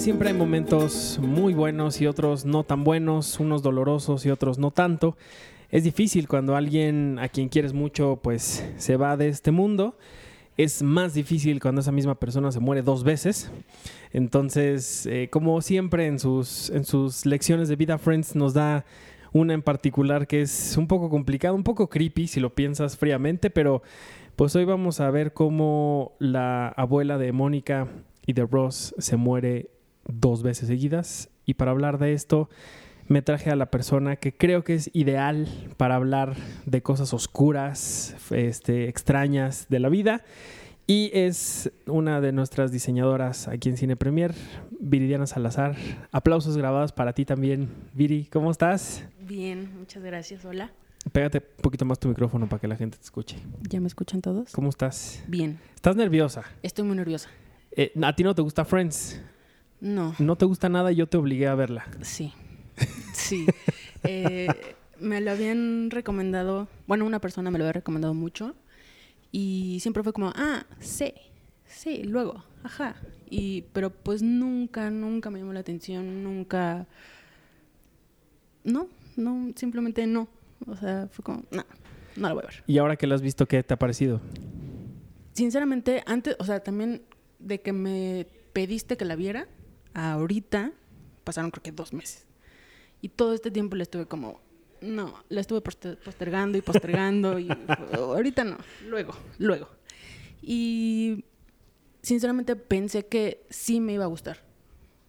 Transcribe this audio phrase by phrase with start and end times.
[0.00, 4.70] siempre hay momentos muy buenos y otros no tan buenos, unos dolorosos y otros no
[4.70, 5.14] tanto.
[5.70, 9.98] Es difícil cuando alguien a quien quieres mucho pues se va de este mundo.
[10.56, 13.50] Es más difícil cuando esa misma persona se muere dos veces.
[14.10, 18.86] Entonces, eh, como siempre en sus, en sus lecciones de vida, Friends nos da
[19.32, 23.50] una en particular que es un poco complicada, un poco creepy si lo piensas fríamente,
[23.50, 23.82] pero
[24.34, 27.86] pues hoy vamos a ver cómo la abuela de Mónica
[28.24, 29.68] y de Ross se muere
[30.06, 31.28] dos veces seguidas.
[31.46, 32.48] Y para hablar de esto,
[33.08, 38.14] me traje a la persona que creo que es ideal para hablar de cosas oscuras,
[38.30, 40.22] este, extrañas de la vida.
[40.86, 44.34] Y es una de nuestras diseñadoras aquí en Cine Premier,
[44.80, 45.76] Viridiana Salazar.
[46.10, 48.24] Aplausos grabados para ti también, Viri.
[48.24, 49.04] ¿Cómo estás?
[49.20, 50.44] Bien, muchas gracias.
[50.44, 50.72] Hola.
[51.12, 53.36] Pégate un poquito más tu micrófono para que la gente te escuche.
[53.68, 54.52] ¿Ya me escuchan todos?
[54.52, 55.22] ¿Cómo estás?
[55.28, 55.58] Bien.
[55.74, 56.42] ¿Estás nerviosa?
[56.62, 57.28] Estoy muy nerviosa.
[57.72, 59.20] Eh, ¿A ti no te gusta Friends?
[59.80, 61.86] No, No te gusta nada y yo te obligué a verla.
[62.02, 62.32] sí.
[63.12, 63.46] Sí.
[64.04, 64.48] Eh,
[64.98, 68.54] me lo habían recomendado, bueno, una persona me lo había recomendado mucho
[69.30, 71.12] y siempre fue como, ah, sí,
[71.66, 72.96] sí, luego, ajá.
[73.28, 76.86] Y, pero pues nunca, nunca me llamó la atención, nunca...
[78.64, 80.28] No, no, simplemente no.
[80.66, 81.64] O sea, fue como, no,
[82.16, 82.64] no la voy a ver.
[82.66, 84.20] Y ahora que la has visto, ¿qué te ha parecido?
[85.32, 87.02] Sinceramente, antes, o sea, también
[87.38, 89.46] de que me pediste que la viera,
[89.94, 90.72] ahorita
[91.24, 92.26] pasaron creo que dos meses.
[93.02, 94.40] Y todo este tiempo le estuve como,
[94.80, 97.48] no, la estuve poster- postergando y postergando y
[97.92, 99.68] ahorita no, luego, luego.
[100.42, 101.24] Y
[102.02, 104.42] sinceramente pensé que sí me iba a gustar.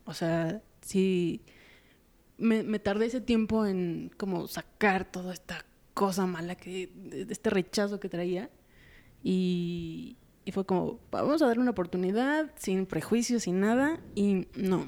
[0.06, 1.42] O sea, sí,
[2.38, 6.92] me, me tardé ese tiempo en como sacar toda esta cosa mala, que,
[7.30, 8.50] este rechazo que traía.
[9.24, 14.00] Y, y fue como, vamos a darle una oportunidad, sin prejuicios, sin nada.
[14.16, 14.86] Y no,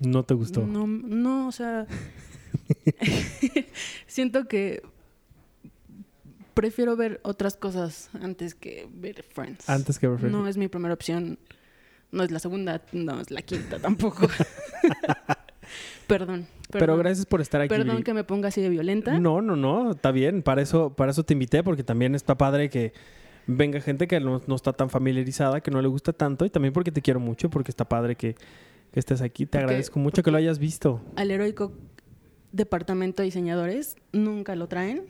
[0.00, 0.66] No te gustó.
[0.66, 1.86] no, no, o sea,
[4.06, 4.82] siento que
[6.54, 9.68] prefiero ver otras cosas antes que ver Friends.
[9.68, 10.36] Antes que ver Friends.
[10.36, 11.38] No es mi primera opción,
[12.12, 14.28] no es la segunda, no es la quinta tampoco.
[16.06, 17.68] perdón, Pero gracias por estar aquí.
[17.68, 19.18] Perdón que me ponga así de violenta.
[19.18, 20.42] No, no, no, está bien.
[20.42, 22.92] Para eso, para eso te invité, porque también está padre que
[23.56, 26.72] venga gente que no, no está tan familiarizada, que no le gusta tanto, y también
[26.72, 28.34] porque te quiero mucho, porque está padre que,
[28.92, 29.44] que estés aquí.
[29.46, 31.00] Te Porque- agradezco mucho que lo hayas visto.
[31.16, 31.72] Al heroico
[32.52, 35.04] departamento de diseñadores nunca lo traen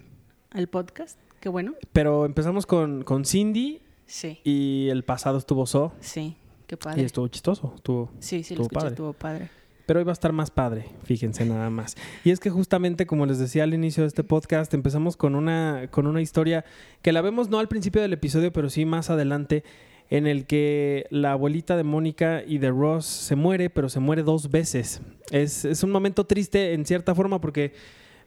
[0.50, 1.18] al podcast.
[1.40, 1.74] Qué bueno.
[1.92, 6.36] Pero empezamos con, con Cindy Sí, y el pasado estuvo So sí,
[6.66, 7.04] qué y padre.
[7.04, 7.72] estuvo chistoso.
[7.76, 8.88] Estuvo, Sí, sí, lo estuvo escuché, padre.
[8.90, 9.50] estuvo padre.
[9.90, 11.96] Pero hoy va a estar más padre, fíjense nada más.
[12.22, 15.88] Y es que justamente, como les decía al inicio de este podcast, empezamos con una,
[15.90, 16.64] con una historia
[17.02, 19.64] que la vemos no al principio del episodio, pero sí más adelante,
[20.08, 24.22] en el que la abuelita de Mónica y de Ross se muere, pero se muere
[24.22, 25.02] dos veces.
[25.32, 27.72] Es, es un momento triste en cierta forma porque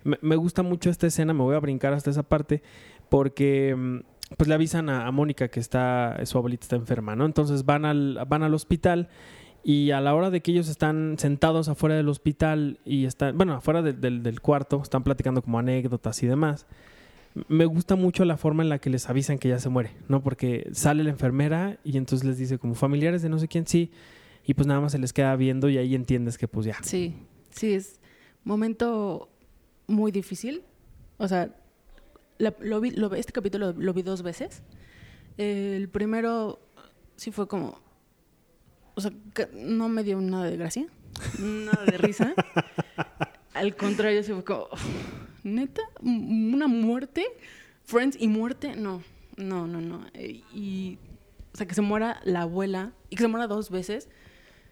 [0.04, 2.62] me, gusta mucho esta escena, me voy a brincar hasta esa parte,
[3.08, 4.00] porque mm,
[4.36, 7.26] pues le avisan a, a Mónica que está, su abuelita está enferma, ¿no?
[7.26, 9.08] Entonces van al, van al hospital
[9.64, 13.54] y a la hora de que ellos están sentados afuera del hospital y están, bueno,
[13.54, 16.66] afuera del- del- cuarto, están platicando como anécdotas y demás.
[17.48, 20.22] Me gusta mucho la forma en la que les avisan que ya se muere, ¿no?
[20.22, 23.90] Porque sale la enfermera y entonces les dice como familiares de no sé quién sí
[24.46, 26.76] y pues nada más se les queda viendo y ahí entiendes que pues ya.
[26.84, 27.16] Sí,
[27.50, 28.00] sí, es
[28.44, 29.30] momento
[29.88, 30.62] muy difícil.
[31.18, 31.50] O sea,
[32.60, 34.62] lo vi- lo- este capítulo lo vi dos veces.
[35.38, 36.60] El primero
[37.16, 37.80] sí fue como,
[38.96, 39.12] o sea,
[39.54, 40.86] no me dio nada de gracia,
[41.40, 42.34] nada de risa.
[43.54, 44.68] Al contrario, sí fue como,
[45.44, 47.26] neta, una muerte,
[47.86, 49.04] Friends y muerte, no,
[49.38, 50.06] no, no, no.
[50.14, 50.98] Eh, Y,
[51.54, 54.10] o sea, que se muera la abuela y que se muera dos veces,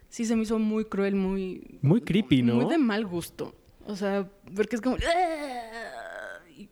[0.08, 1.78] sí se me hizo muy cruel, muy...
[1.82, 2.54] Muy creepy, ¿no?
[2.56, 3.54] Muy de mal gusto.
[3.86, 4.96] O sea, porque es como...
[4.96, 6.68] "Ah", y-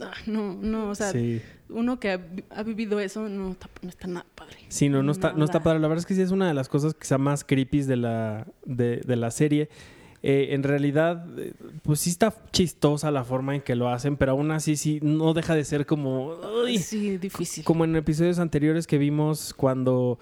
[0.00, 1.40] ah, no, no, o sea, sí.
[1.72, 4.56] Uno que ha, vi- ha vivido eso no está, no está nada padre.
[4.68, 5.78] Sí, no, no está, no está padre.
[5.80, 8.46] La verdad es que sí es una de las cosas quizá más creepy de la,
[8.64, 9.68] de, de la serie.
[10.22, 14.32] Eh, en realidad, eh, pues sí está chistosa la forma en que lo hacen, pero
[14.32, 16.34] aún así sí no deja de ser como...
[16.62, 17.64] "Uy", Sí, difícil.
[17.64, 20.18] como en episodios anteriores que vimos cuando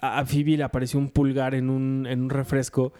[0.00, 2.92] a a Phoebe le apareció un pulgar en un, en un refresco,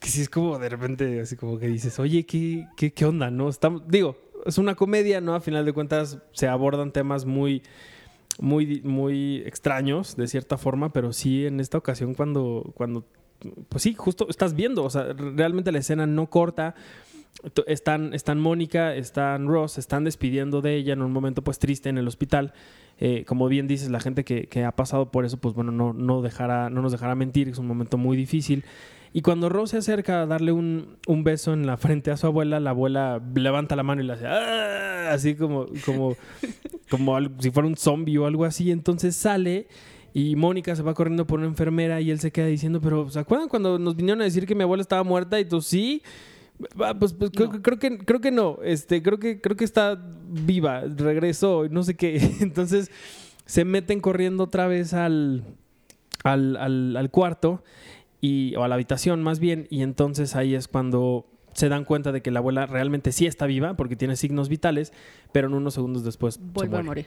[0.00, 3.30] que sí es como de repente así como que dices, oye, ¿qué, qué, qué onda?
[3.30, 3.50] ¿No?
[3.50, 5.34] Estamos, digo, es una comedia, ¿no?
[5.34, 7.62] A final de cuentas se abordan temas muy,
[8.38, 13.04] muy, muy extraños, de cierta forma, pero sí en esta ocasión cuando, cuando,
[13.68, 16.74] pues sí, justo estás viendo, o sea, realmente la escena no corta.
[17.66, 21.98] Están, están Mónica, están Ross, están despidiendo de ella en un momento pues triste en
[21.98, 22.54] el hospital.
[22.98, 25.92] Eh, como bien dices, la gente que, que ha pasado por eso, pues bueno, no,
[25.92, 28.64] no, dejará, no nos dejará mentir, es un momento muy difícil.
[29.16, 32.26] Y cuando Ross se acerca a darle un, un beso en la frente a su
[32.26, 36.14] abuela, la abuela levanta la mano y le hace "Ah", así como, como,
[36.90, 38.70] como algo- si fuera un zombie o algo así.
[38.70, 39.68] Entonces sale
[40.12, 43.18] y Mónica se va corriendo por una enfermera y él se queda diciendo, pero ¿se
[43.18, 45.40] acuerdan cuando nos vinieron a decir que mi abuela estaba muerta?
[45.40, 46.02] Y tú sí.
[46.78, 47.62] Ah, Pues, pues, creo, No.
[47.62, 48.58] creo que creo que no.
[48.64, 49.98] Este, creo que creo que está
[50.28, 52.16] viva, regresó, no sé qué.
[52.42, 52.90] Entonces
[53.46, 55.42] se meten corriendo otra vez al,
[56.22, 57.62] al, al- al cuarto
[58.20, 62.12] y, o a la habitación más bien, y entonces ahí es cuando se dan cuenta
[62.12, 64.92] de que la abuela realmente sí está viva porque tiene signos vitales,
[65.32, 67.06] pero en unos segundos después se Vuelve a morir.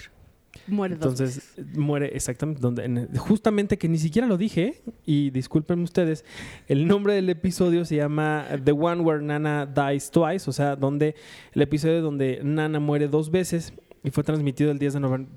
[0.65, 1.77] Muere dos Entonces veces.
[1.77, 6.25] muere exactamente donde en- justamente que ni siquiera lo dije y disculpen ustedes,
[6.67, 11.13] el nombre del episodio se llama The One Where Nana Dies Twice, o sea, donde
[11.53, 13.73] el episodio donde Nana muere dos veces
[14.03, 15.29] y fue transmitido el 10 de noviembre,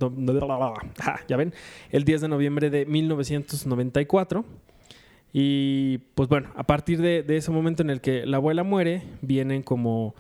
[1.28, 1.52] ya ven,
[1.90, 4.44] el 10 de noviembre de 1994.
[5.32, 9.02] Y pues bueno, a partir de, de ese momento en el que la abuela muere,
[9.23, 10.14] vienen como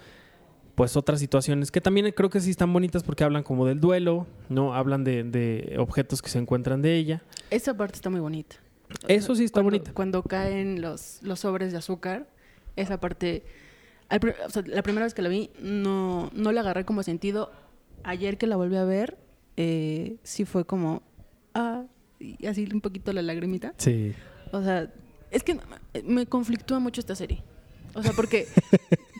[0.74, 4.26] pues otras situaciones que también creo que sí están bonitas porque hablan como del duelo,
[4.48, 4.74] ¿no?
[4.74, 7.22] Hablan de, de objetos que se encuentran de ella.
[7.50, 8.56] Esa parte está muy bonita.
[9.06, 9.92] Eso sí está cuando- bonita.
[9.92, 12.26] Cuando caen los, los sobres de azúcar,
[12.76, 13.44] esa parte...
[14.08, 17.52] al o sea, la primera vez que la vi no, no le agarré como sentido.
[18.02, 19.18] Ayer que la volví a ver,
[19.58, 21.02] eh, sí fue como...
[21.54, 21.84] Ah,
[22.18, 23.74] y así un poquito la lagrimita.
[23.76, 24.14] Sí.
[24.52, 24.90] O sea,
[25.32, 25.58] es que
[26.04, 27.42] me conflictúa mucho esta serie.
[27.94, 28.46] O sea, porque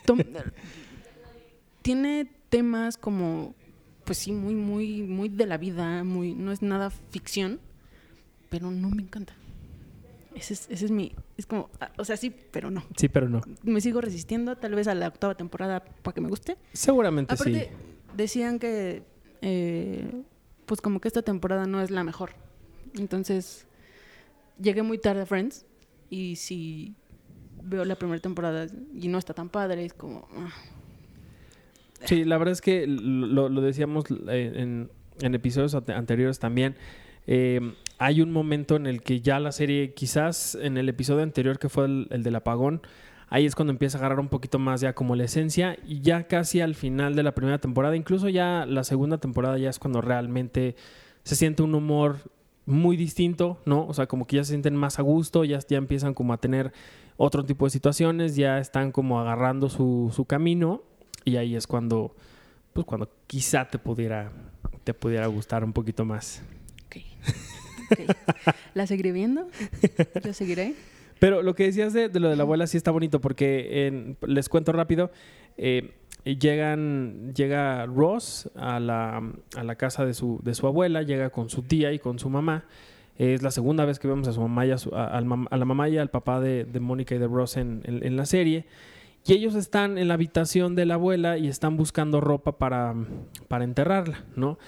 [1.82, 3.54] tiene temas como,
[4.04, 7.60] pues sí, muy, muy, muy de la vida, muy, no es nada ficción,
[8.50, 9.34] pero no me encanta.
[10.34, 12.84] Ese es, ese es mi, es como, ah, o sea, sí, pero no.
[12.96, 13.42] Sí, pero no.
[13.62, 16.56] Me sigo resistiendo, tal vez a la octava temporada para que me guste.
[16.72, 18.16] Seguramente Aparte, sí.
[18.16, 19.02] decían que,
[19.42, 20.22] eh,
[20.66, 22.30] pues como que esta temporada no es la mejor.
[22.98, 23.66] Entonces,
[24.58, 25.66] llegué muy tarde a Friends
[26.12, 26.94] y si
[27.64, 30.28] veo la primera temporada y no está tan padre, es como...
[30.36, 30.50] ah,
[32.04, 34.52] Sí, la verdad es que lo, decíamos eh,
[35.20, 36.74] en, episodios ante- anteriores también.
[37.26, 37.60] eh,
[37.98, 41.68] hay un momento en el que ya la serie, quizás en el episodio anterior que
[41.68, 42.82] fue el del apagón,
[43.28, 46.26] ahí es cuando empieza a agarrar un poquito más ya como la esencia y ya
[46.26, 50.00] casi al final de la primera temporada, incluso ya la segunda temporada ya es cuando
[50.00, 50.74] realmente
[51.22, 52.18] se siente un humor
[52.66, 53.86] muy distinto, ¿no?
[53.86, 56.38] O sea, como que ya se sienten más a gusto, ya, ya empiezan como a
[56.38, 56.72] tener
[57.16, 60.82] otro tipo de situaciones, ya están como agarrando su, su camino
[61.24, 62.14] y ahí es cuando,
[62.72, 64.32] pues cuando quizá te pudiera,
[64.84, 66.42] te pudiera gustar un poquito más.
[66.86, 66.96] ok.
[67.92, 68.54] Ok.
[68.74, 69.48] ¿La seguiré viendo?
[70.24, 70.74] ¿Yo seguiré?
[71.18, 74.16] Pero lo que decías de, de lo de la abuela sí está bonito porque en-
[74.26, 75.10] les cuento rápido.
[75.56, 75.92] eh,
[76.24, 79.22] llegan, llega Ross a la,
[79.56, 82.30] a la casa de su, de su abuela, llega con su tía y con su
[82.30, 82.64] mamá.
[83.18, 85.64] Es la segunda vez que vemos a su mamá y a, su- a- a la
[85.64, 88.64] mamá y al papá de, de Mónica y de Ross en, en- en la serie.
[89.26, 92.94] Y ellos están en la habitación de la abuela y están buscando ropa para,
[93.48, 94.58] para enterrarla, ¿no?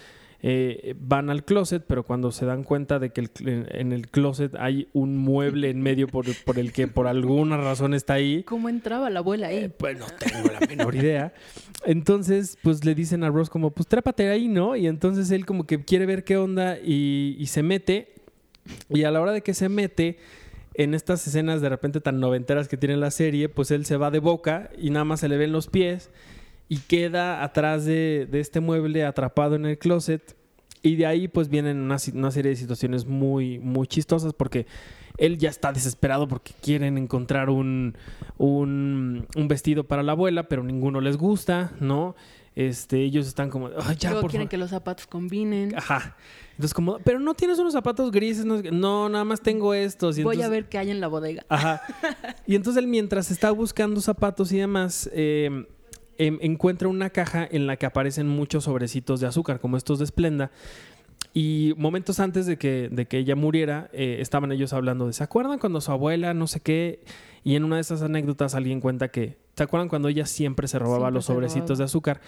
[0.47, 3.31] Eh, van al closet, pero cuando se dan cuenta de que el
[3.71, 7.95] en el closet hay un mueble en medio por, por el que por alguna razón
[7.95, 9.57] está ahí, ¿Cómo entraba la abuela ahí?
[9.57, 11.33] eh, pues no tengo la menor idea.
[11.87, 14.77] Entonces, pues le dicen a Ross como, pues trépate ahí, ¿no?
[14.77, 18.13] Y entonces él como que quiere ver qué onda y, y se mete.
[18.91, 20.19] Y a la hora de que se mete,
[20.75, 24.11] en estas escenas de repente tan noventeras que tiene la serie, pues él se va
[24.11, 26.11] de boca y nada más se le ven los pies
[26.69, 30.37] y queda atrás de, de este mueble atrapado en el closet.
[30.83, 34.67] Y de ahí pues vienen una, una serie de situaciones muy, muy chistosas porque
[35.17, 37.97] él ya está desesperado porque quieren encontrar un,
[38.37, 42.15] un, un vestido para la abuela, pero ninguno les gusta, ¿no?
[42.57, 44.51] Este, ellos están como, "Ay, ya, Luego por quieren favor".
[44.51, 45.75] que los zapatos combinen.
[45.77, 46.17] Ajá.
[46.51, 50.19] Entonces como, pero no tienes unos zapatos grises, no, no nada más tengo estos.
[50.19, 51.45] Y Voy a ver qué hay en la bodega.
[51.49, 51.83] Ajá.
[52.47, 55.67] Y entonces él mientras está buscando zapatos y demás, eh,
[56.19, 60.07] em- encuentra una caja en la que aparecen muchos sobrecitos de azúcar, como estos de
[60.07, 60.51] Splenda.
[61.33, 65.25] Y momentos antes de que, de que ella muriera, eh, estaban ellos hablando de, ¿se
[65.25, 67.03] acuerdan cuando su abuela, no sé qué?
[67.43, 70.79] Y en una de esas anécdotas alguien cuenta que, ¿se acuerdan cuando ella siempre se
[70.79, 71.79] robaba Siempre los sobrecitos robaba.
[71.79, 72.21] de azúcar?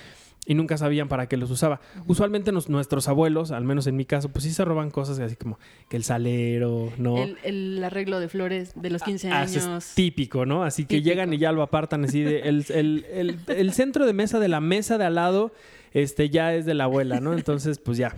[0.46, 1.80] Y nunca sabían para qué los usaba.
[2.06, 5.34] Usualmente nos- nuestros abuelos, al menos en mi caso, pues sí se roban cosas así
[5.36, 7.18] como que el salero, ¿no?
[7.22, 9.88] El, el arreglo de flores de los 15 Ah, eso años.
[9.88, 10.62] es típico, ¿no?
[10.62, 14.12] Así que llegan y ya lo apartan así de el, el- el- el centro de
[14.12, 15.52] mesa de la mesa de al lado
[15.92, 17.32] este ya es de la abuela, ¿no?
[17.34, 18.14] Entonces, pues ya.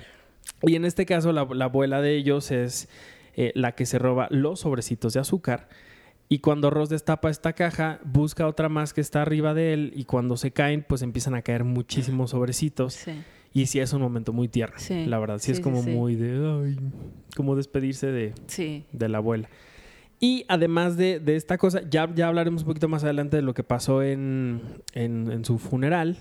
[0.62, 2.88] Y en este caso la, la abuela de ellos es
[3.36, 5.68] eh, la que se roba los sobrecitos de azúcar.
[6.28, 10.04] Y cuando Ross destapa esta caja, busca otra más que está arriba de él y
[10.04, 12.94] cuando se caen, pues empiezan a caer muchísimos sobrecitos.
[12.94, 13.12] Sí.
[13.54, 15.38] Y sí es un momento muy tierno, Sí, la verdad.
[15.38, 16.76] Sí, sí, es como muy de, ay,
[17.34, 18.34] como despedirse de,
[18.92, 19.48] de la abuela.
[20.20, 23.54] Y además de, de esta cosa, ya, ya hablaremos un poquito más adelante de lo
[23.54, 24.60] que pasó en,
[24.92, 26.18] en- en su funeral.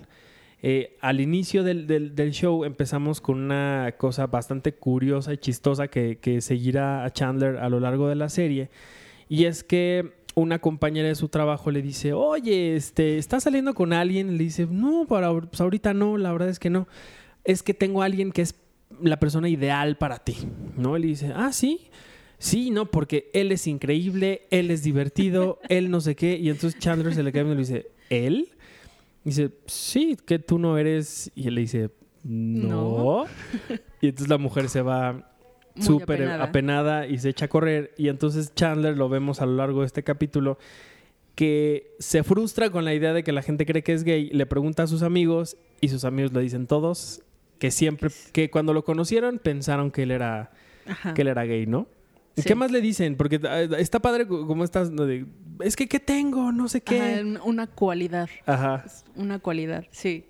[0.64, 5.90] Eh, al inicio del, del- del show empezamos con una cosa bastante curiosa y chistosa
[5.90, 8.70] que, que seguirá a Chandler a lo largo de la serie.
[9.30, 13.92] Y es que una compañera de su trabajo le dice, oye, este, ¿estás saliendo con
[13.92, 14.38] alguien?
[14.38, 16.88] Le dice, no, para, pues ahorita no, la verdad es que no.
[17.44, 18.56] Es que tengo a alguien que es
[19.02, 20.38] la persona ideal para ti.
[20.76, 20.96] ¿No?
[20.96, 21.90] Él dice, ah, sí.
[22.40, 26.38] Sí, no, porque él es increíble, él es divertido, él no sé qué.
[26.38, 28.50] Y entonces Chandler se le cae y le dice, ¿él?
[29.24, 31.32] Dice, sí, que tú no eres.
[31.34, 31.90] Y él le dice,
[32.24, 33.26] no.
[34.02, 35.32] Y entonces la mujer se va
[35.82, 36.44] súper apenada.
[36.44, 37.94] apenada y se echa a correr.
[37.98, 40.58] Y entonces Chandler lo vemos a lo largo de este capítulo
[41.36, 44.46] que se frustra con la idea de que la gente cree que es gay, le
[44.46, 47.22] pregunta a sus amigos y sus amigos le dicen todos
[47.60, 50.52] que siempre, que cuando lo conocieron pensaron que él era,
[50.88, 51.14] Ajá.
[51.14, 51.88] que él era gay, ¿no?
[52.36, 52.48] ¿Y Sí.
[52.50, 53.16] ¿Qué más le dicen?
[53.18, 54.92] Porque eh, está padre co- como estás,
[55.62, 56.52] es que ¿qué tengo?
[56.52, 57.20] No sé qué.
[57.24, 58.30] un- una cualidad.
[58.46, 58.86] Ajá.
[59.16, 60.26] Una cualidad, sí.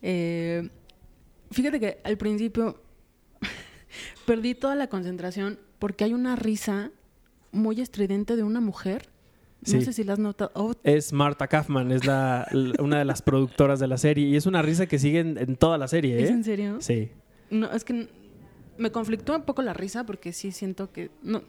[0.00, 0.68] Eh,
[1.50, 2.80] fíjate que al principio
[4.26, 6.90] perdí toda la concentración porque hay una risa
[7.50, 9.08] muy estridente de una mujer.
[9.64, 9.82] No Sí.
[9.82, 10.50] sé si la has notado.
[10.54, 12.48] Oh, Es Marta Kaufman, es la,
[12.80, 15.54] una de las productoras de la serie y es una risa que sigue en, en
[15.56, 16.32] toda la serie, ¿Es ¿eh?
[16.32, 16.76] en serio?
[16.80, 17.10] Sí.
[17.50, 18.08] No, es que
[18.78, 21.10] me conflictó un poco la risa porque sí siento que.
[21.22, 21.42] No,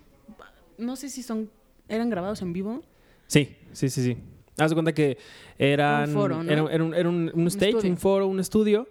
[0.78, 1.50] no sé si son.
[1.90, 2.84] ¿Eran grabados en vivo?
[3.28, 4.18] Sí, sí, sí, sí.
[4.60, 5.18] Haz de cuenta que
[5.58, 6.52] eran, Un foro, ¿no?
[6.52, 8.88] era, era un, era un- un stage, un foro, un estudio.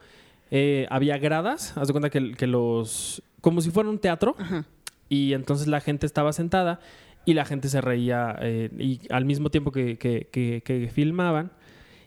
[0.51, 3.23] eh, había gradas, haz de cuenta que, que los...
[3.43, 4.35] Como si fuera un teatro.
[4.39, 4.65] Ajá.
[5.11, 6.81] Y entonces la gente estaba sentada
[7.27, 11.53] y la gente se reía eh, y al mismo tiempo que, que- que- que filmaban.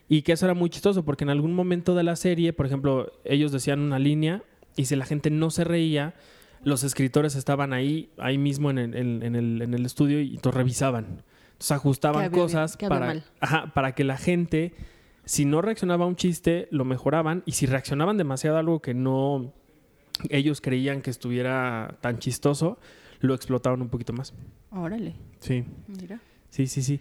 [0.08, 3.12] Y que eso era muy chistoso porque en algún momento de la serie, por ejemplo,
[3.24, 4.42] ellos decían una línea
[4.76, 6.14] y si la gente no se reía,
[6.62, 10.56] los escritores estaban ahí, ahí mismo en el, en- el- en el estudio y entonces
[10.58, 11.22] revisaban.
[11.52, 14.74] Entonces ajustaban ¿Qué había cosas para, ajá, para que la gente,
[15.24, 18.94] si no reaccionaba a un chiste, lo mejoraban y si reaccionaban demasiado a algo que
[18.94, 19.52] no
[20.30, 22.78] ellos creían que estuviera tan chistoso,
[23.20, 24.34] lo explotaban un poquito más.
[24.70, 25.64] Órale, Sí,
[26.00, 26.20] mira.
[26.50, 27.00] sí, sí, sí.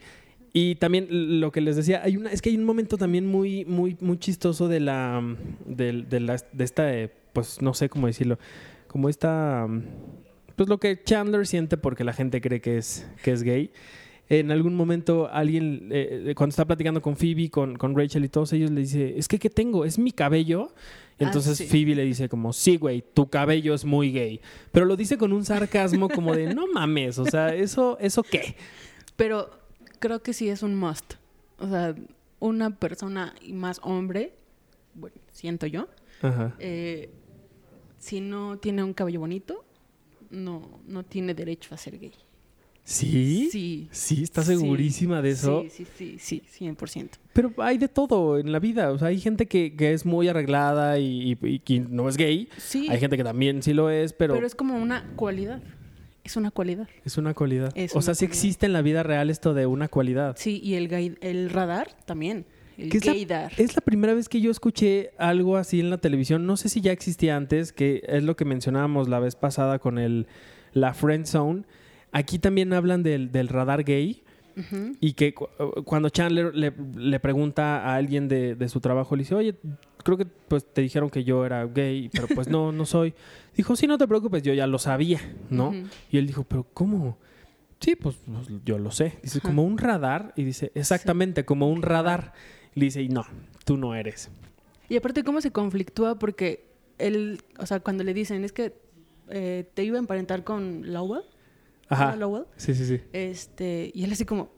[0.53, 3.65] Y también lo que les decía, hay una, es que hay un momento también muy,
[3.65, 5.21] muy, muy chistoso de la,
[5.65, 8.39] de, de la- de esta, eh, pues no sé cómo decirlo,
[8.87, 9.83] como esta, mm,
[10.55, 13.71] pues lo que Chandler siente porque la gente cree que es, que es gay.
[14.27, 18.51] En algún momento alguien, eh, cuando está platicando con Phoebe, con, con Rachel y todos
[18.53, 19.85] ellos, le dice, es que ¿qué tengo?
[19.85, 20.69] ¿Es mi cabello?
[20.73, 21.65] Ah, Entonces sí.
[21.67, 24.41] Phoebe le dice como, sí, güey, tu cabello es muy gay.
[24.71, 28.55] Pero lo dice con un sarcasmo como de, no mames, o sea, ¿eso, eso qué?
[29.15, 29.51] Pero
[29.99, 31.13] creo que sí es un must.
[31.59, 31.95] O sea,
[32.39, 34.33] una persona y más hombre,
[34.95, 35.87] bueno, siento yo,
[36.21, 36.55] Ajá.
[36.59, 37.11] eh,
[37.97, 39.63] si no tiene un cabello bonito,
[40.31, 42.11] no, no tiene derecho a ser gay.
[42.87, 43.49] ¿Sí?
[43.51, 44.21] Sí, Sí.
[44.23, 44.55] ¿estás Sí.
[44.57, 45.63] segurísima de eso?
[45.69, 47.17] Sí, sí, sí, sí, 100%.
[47.33, 48.91] Pero hay de todo en la vida.
[48.91, 52.15] O sea, hay gente que, que es muy arreglada y, y- y que no es
[52.15, 52.47] gay.
[52.57, 55.61] Sí, Hay gente que también sí lo es, pero, pero, es como una cualidad.
[56.23, 56.87] Es una cualidad.
[57.03, 57.71] es una cualidad.
[57.75, 58.35] Es o sea, una sí cualidad.
[58.37, 60.35] existe en la vida real esto de una cualidad.
[60.37, 62.45] Sí, y el, gay- el radar también.
[62.77, 63.51] El ¿Qué es la- gaydar.
[63.57, 66.45] Es la primera vez que yo escuché algo así en la televisión.
[66.45, 69.97] No sé si ya existía antes, que es lo que mencionábamos la vez pasada con
[69.97, 70.27] el,
[70.73, 71.63] la Friend Zone.
[72.17, 74.21] Aquí también hablan del, del radar gay.
[75.01, 75.49] Y que cu-
[75.83, 79.55] cuando Chandler le, le pregunta a alguien de, de su trabajo, le dice, oye,
[80.01, 83.13] creo que pues te dijeron que yo era gay, pero pues no, no soy.
[83.57, 85.19] Dijo, sí, no te preocupes, yo ya lo sabía,
[85.49, 85.73] ¿no?
[86.09, 87.17] Y él dijo, pero ¿cómo?
[87.81, 89.15] Sí, pues, pues, yo lo sé.
[89.21, 90.31] Dice, como un radar.
[90.37, 92.31] Y dice, exactamente, como un radar.
[92.75, 93.25] Y le dice, y no,
[93.65, 94.29] tú no eres.
[94.87, 96.17] Y aparte, ¿cómo se conflictúa?
[96.17, 96.63] Porque
[96.97, 98.73] él, o sea, cuando le dicen, es que
[99.29, 101.23] eh, te iba a emparentar con Lowell.
[101.89, 102.15] Ajá.
[102.57, 103.01] Sí, sí, sí.
[103.13, 104.49] Este, y él así como,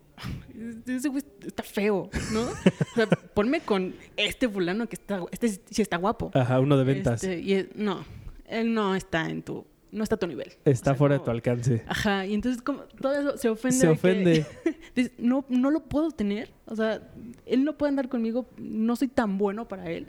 [0.87, 2.41] ese güey está feo, ¿no?
[2.43, 6.31] O sea, ponme con este fulano que está, este sí está guapo.
[6.33, 7.23] Ajá, uno de ventas.
[7.23, 8.03] Este, y él- no,
[8.47, 10.47] él no está en tu, no está a tu nivel.
[10.65, 11.83] Está O sea, fuera de tu alcance.
[11.87, 13.77] Ajá, y entonces como todo eso se ofende.
[13.77, 14.45] Se que- ofende.
[15.19, 16.49] no, no lo puedo tener.
[16.65, 17.01] O sea,
[17.45, 20.07] él no puede andar conmigo, no soy tan bueno para él.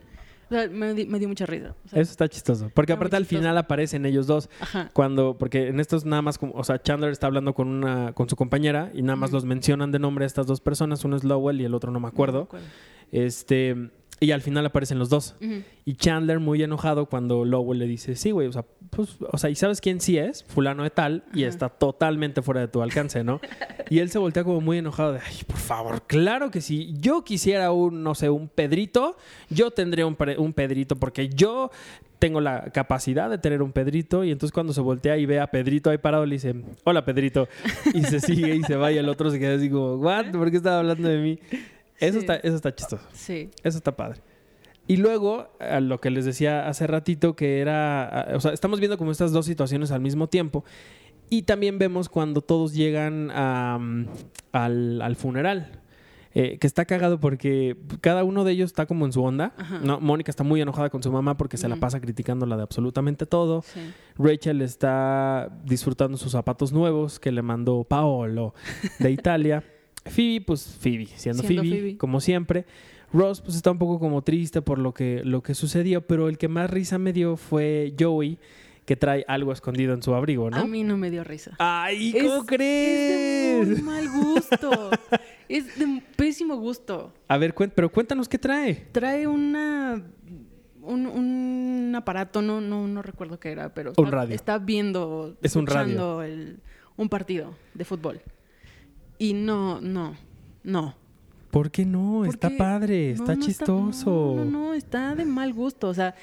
[0.50, 1.74] O sea, me, di- me dio mucha risa.
[1.84, 2.70] O sea, Eso está chistoso.
[2.74, 3.40] Porque aparte al chistoso.
[3.40, 4.48] final aparecen ellos dos.
[4.60, 4.90] Ajá.
[4.94, 8.28] Cuando, porque en estos nada más, como, o sea, Chandler está hablando con una, con
[8.28, 11.04] su compañera y nada más los mencionan de nombre a estas dos personas.
[11.04, 12.48] Uno es Lowell y el otro no me acuerdo.
[13.12, 13.90] Este,
[14.20, 15.36] y al final aparecen los dos.
[15.84, 19.50] Y Chandler muy enojado cuando Lowell le dice, sí, güey, o sea, pues, o sea,
[19.50, 20.44] ¿y sabes quién sí es?
[20.44, 23.40] Fulano de tal, y está totalmente fuera de tu alcance, ¿no?
[23.90, 27.24] y él se voltea como muy enojado de, ay, por favor, claro que si yo
[27.24, 29.16] quisiera un, no sé, un Pedrito,
[29.50, 31.70] yo tendría un Pedrito, porque yo
[32.18, 35.46] tengo la capacidad de tener un Pedrito, y entonces cuando se voltea y ve a
[35.46, 37.48] Pedrito ahí parado, le dice, hola Pedrito,
[37.94, 40.50] y se sigue y se va, y el otro se queda así como, what, ¿por
[40.50, 41.38] qué estaba hablando de mí?
[41.98, 42.18] Eso, Sí.
[42.20, 43.06] está, eso está chistoso.
[43.12, 43.50] Sí.
[43.62, 44.20] Eso está padre.
[44.86, 48.96] Y luego, a lo que les decía hace ratito, que era, o sea, estamos viendo
[48.96, 50.64] como estas dos situaciones al mismo tiempo.
[51.30, 54.06] Y también vemos cuando todos llegan a, mm,
[54.52, 55.72] al, al funeral.
[56.34, 59.54] Eh, que está cagado porque cada uno de ellos está como en su onda.
[59.58, 59.80] Ajá.
[59.82, 59.98] ¿no?
[59.98, 63.62] Mónica está muy enojada con su mamá porque se la pasa criticándola de absolutamente todo.
[63.62, 63.80] Sí.
[64.16, 68.54] Rachel está disfrutando sus zapatos nuevos que le mandó Paolo
[69.00, 69.64] de Italia.
[70.04, 71.96] Phoebe, pues Phoebe, siendo, Siendo Phoebe, Phoebe.
[71.98, 72.64] como siempre.
[73.12, 76.36] Ross, pues está un poco como triste por lo que, lo que sucedió, pero el
[76.38, 78.38] que más risa me dio fue Joey,
[78.84, 80.56] que trae algo escondido en su abrigo, ¿no?
[80.58, 81.52] A mí no me dio risa.
[81.58, 83.62] ¡Ay, Es- cómo crees!
[83.62, 84.90] Es de muy mal gusto.
[85.48, 87.12] es de pésimo gusto.
[87.28, 88.74] A ver, cuen- pero cuéntanos qué trae.
[88.92, 90.02] Trae una
[90.82, 94.34] un, un aparato, no, no, no recuerdo qué era, pero Un está, radio.
[94.34, 96.22] está viendo, Es un radio.
[96.22, 96.60] el-
[96.96, 98.20] un partido de fútbol.
[99.18, 100.14] Y no, no,
[100.62, 100.94] no.
[101.50, 102.24] ¿Por qué no?
[102.24, 104.34] Está padre, no, está no chistoso.
[104.36, 105.88] no, no, no, está de mal gusto.
[105.88, 106.14] O sea,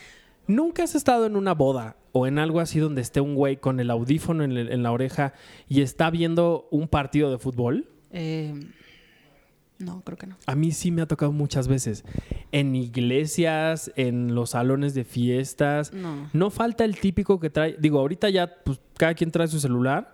[0.48, 3.80] ¿Nunca has estado en una boda o en algo así donde esté un güey con
[3.80, 5.34] el audífono en, el- en la oreja
[5.68, 7.88] y está viendo un partido de fútbol?
[8.12, 8.54] eh,
[9.80, 10.38] no, creo que no.
[10.46, 12.06] A mí sí me ha tocado muchas veces.
[12.54, 15.92] En iglesias, en los salones de fiestas.
[15.92, 16.30] No.
[16.32, 17.75] No falta el típico que trae.
[17.78, 20.13] Digo, ahorita ya, pues cada quien trae su celular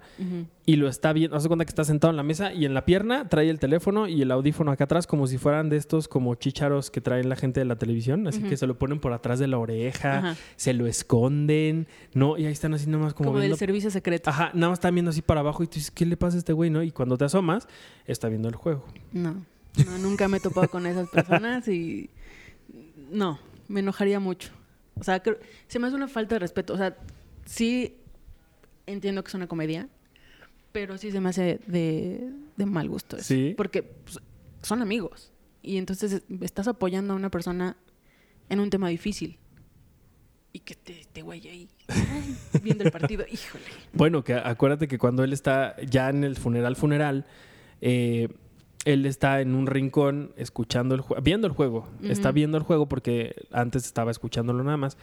[0.65, 1.35] y lo está viendo.
[1.35, 3.59] Haz de cuenta que está sentado en la mesa y en la pierna trae el
[3.59, 7.27] teléfono y el audífono acá atrás, como si fueran de estos como chícharos que traen
[7.29, 8.27] la gente de la televisión.
[8.27, 10.35] Así que se lo ponen por atrás de la oreja, Ajá.
[10.55, 12.37] se lo esconden, ¿no?
[12.37, 14.29] Y ahí están así nomás como, Como, del viendo- servicio secreto.
[14.29, 16.39] Ajá, nada más están viendo así para abajo y tú dices, ¿qué le pasa a
[16.39, 16.83] este güey, no?
[16.83, 17.67] Y cuando te asomas,
[18.05, 18.85] está viendo el juego.
[19.13, 19.33] No,
[19.85, 22.09] no, nunca me he topado con esas personas y
[23.11, 24.51] no, me enojaría mucho.
[24.99, 26.73] O sea, creo- se me hace una falta de respeto.
[26.73, 26.95] O sea,
[27.45, 27.95] sí
[28.91, 29.89] entiendo que es una comedia,
[30.71, 33.25] pero sí se me hace de, de mal gusto eso.
[33.25, 33.53] Sí.
[33.57, 34.19] Porque pues,
[34.61, 37.77] son amigos y entonces estás apoyando a una persona
[38.49, 39.37] en un tema difícil.
[40.53, 43.63] Y que te, este güey ahí ay, viendo el partido, híjole.
[43.93, 47.25] Bueno, que acuérdate que cuando él está ya en el funeral funeral,
[47.79, 48.27] eh,
[48.83, 51.89] él está en un rincón escuchando el juego, viendo el juego.
[52.03, 54.97] Está viendo el juego porque antes estaba escuchándolo nada más.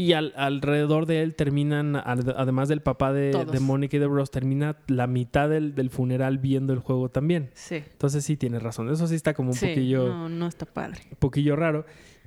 [0.00, 4.06] Y al- alrededor de él terminan, al- además del papá de, de Mónica y de
[4.06, 7.50] Ross, termina la mitad del, del funeral viendo el juego también.
[7.54, 7.82] Sí.
[7.90, 8.88] Entonces sí tienes razón.
[8.90, 11.00] Eso sí está como un Sí, poquillo no, no está padre.
[11.10, 11.84] un poquillo raro.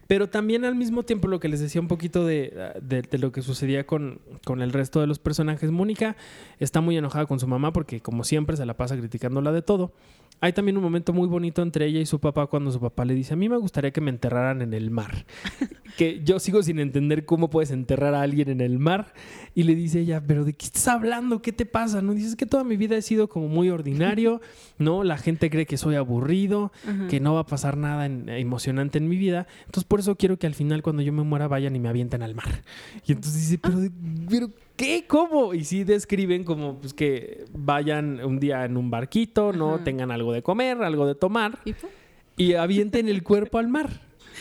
[0.08, 3.32] Pero también al mismo tiempo lo que les decía un poquito de, de- de lo
[3.32, 5.72] que sucedía con, con el resto de los personajes.
[5.72, 6.18] Mónica
[6.60, 9.94] está muy enojada con su mamá porque como siempre se la pasa criticándola de todo.
[10.44, 13.14] Hay también un momento muy bonito entre ella y su papá cuando su papá le
[13.14, 15.26] dice, a mí me gustaría que me enterraran en el mar.
[15.98, 19.14] que yo sigo sin entender cómo puedes enterrar a alguien en el mar.
[19.54, 21.42] Y le dice ella, pero ¿de qué estás hablando?
[21.42, 22.02] ¿Qué te pasa?
[22.02, 24.42] No dices que toda mi vida he sido como muy ordinario,
[24.80, 25.04] ¿no?
[25.04, 26.72] La gente cree que soy aburrido,
[27.10, 29.46] que no va a pasar nada en- emocionante en mi vida.
[29.66, 32.24] Entonces, por eso quiero que al final, cuando yo me muera, vayan y me avienten
[32.24, 32.64] al mar.
[33.06, 33.92] Y entonces dice, pero, de-
[34.30, 35.06] pero ¿qué?
[35.08, 35.54] ¿Cómo?
[35.54, 39.76] Y sí describen como pues, que vayan un día en un barquito, ¿no?
[39.76, 39.84] Ajá.
[39.84, 41.74] Tengan algo de comer, algo de tomar ¿Y
[42.38, 43.90] y avienten el cuerpo al mar.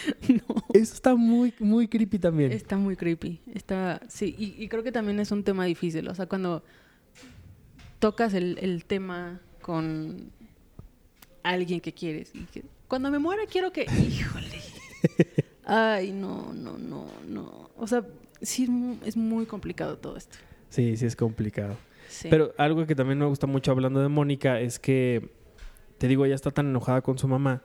[0.73, 2.53] Eso está muy, muy creepy también.
[2.53, 3.41] Está muy creepy.
[3.53, 6.09] Está, sí, y, y creo que también es un tema difícil.
[6.09, 6.63] O sea, cuando
[7.99, 10.31] tocas el, el tema con
[11.43, 12.33] alguien que quieres.
[12.35, 13.83] Y que, cuando me muera quiero que...
[14.09, 14.61] Híjole.
[15.65, 17.71] Ay, no, no, no, no.
[17.77, 18.05] O sea,
[18.43, 20.37] sí es muy, complicado todo esto.
[20.69, 21.77] Sí, sí es complicado.
[22.09, 22.29] Sí.
[22.31, 25.31] Pero algo que también me gusta mucho hablando de Mónica es que,
[25.99, 27.63] te digo, ella está tan enojada con su mamá,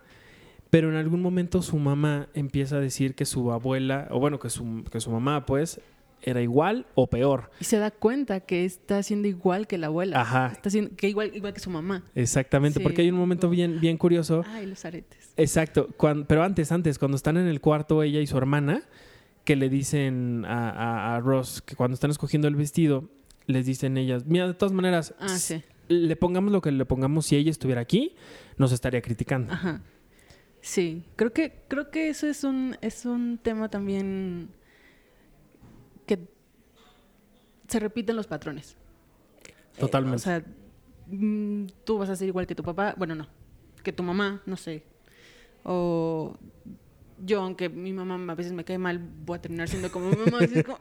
[0.69, 4.49] pero en algún momento su mamá empieza a decir que su abuela, o bueno, que
[4.49, 5.79] su, que su mamá, pues,
[6.21, 7.51] era igual o peor.
[7.59, 10.21] Y se da cuenta que está haciendo igual que la abuela.
[10.21, 12.03] Ajá, Está haciendo que igual, igual que su mamá.
[12.15, 12.83] exactamente, Sí.
[12.83, 14.43] porque hay un momento bien, bien curioso.
[14.47, 15.33] Ay, los aretes.
[15.37, 15.89] Exacto,
[16.27, 18.83] pero antes, antes, cuando están en el cuarto ella y su hermana,
[19.45, 23.09] que le dicen a, a- a Ross que cuando están escogiendo el vestido,
[23.47, 25.63] les dicen ellas, mira, de todas maneras, Ah, sí.
[25.87, 28.15] le pongamos lo que le pongamos, si ella estuviera aquí,
[28.57, 29.53] nos estaría criticando.
[29.53, 29.81] Ajá.
[30.61, 34.49] Sí, creo que, creo que eso es un, es un tema también
[36.07, 36.19] que
[37.67, 38.75] se repiten los patrones.
[39.47, 40.15] Eh, Totalmente.
[40.15, 40.43] o sea,
[41.07, 43.27] mm, tú vas a ser igual que tu papá, bueno, no,
[43.83, 44.83] que tu mamá, no sé.
[45.63, 46.35] O
[47.23, 50.17] yo, aunque mi mamá a veces me cae mal, voy a terminar siendo como mi
[50.17, 50.39] mamá.
[50.41, 50.79] así es como-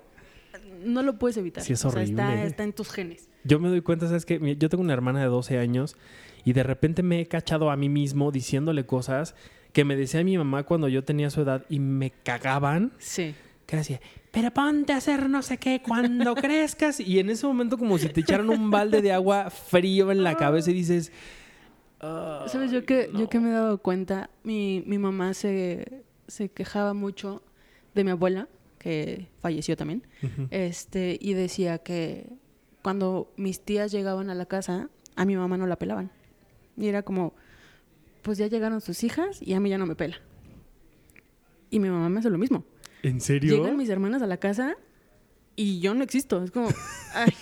[0.84, 1.62] no lo puedes evitar.
[1.64, 2.46] Sí, es O sea, está, horrible.
[2.46, 3.28] está en tus genes.
[3.44, 5.96] Yo me doy cuenta, ¿sabes que Yo tengo una hermana de 12 años
[6.44, 9.34] y de repente me he cachado a mí mismo diciéndole cosas
[9.72, 12.92] que me decía mi mamá cuando yo tenía su edad y me cagaban.
[12.98, 13.34] Sí.
[13.66, 17.00] Que decía, pero ponte a hacer no sé qué cuando crezcas.
[17.00, 20.36] Y en ese momento como si te echaran un balde de agua frío en la
[20.36, 21.10] cabeza y dices...
[22.00, 22.70] "Ah, ¿Sabes?
[22.70, 23.20] Yo que, no".
[23.20, 27.42] yo que me he dado cuenta, mi, mi mamá se, se quejaba mucho
[27.94, 30.06] de mi abuela, que falleció también,
[30.50, 32.26] este, y decía que
[32.82, 36.10] cuando mis tías llegaban a la casa, a mi mamá no la pelaban.
[36.76, 37.34] Y era como,
[38.22, 40.20] pues ya llegaron sus hijas y a mí ya no me pela.
[41.70, 42.64] Y mi mamá me hace lo mismo.
[43.02, 43.56] ¿En serio?
[43.56, 44.76] Llegan mis hermanas a la casa
[45.56, 46.42] y yo no existo.
[46.42, 46.68] Es como,
[47.14, 47.32] ay,